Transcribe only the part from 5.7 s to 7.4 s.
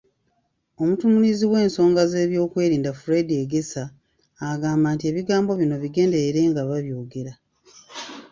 bigenderere ng'ababyogera.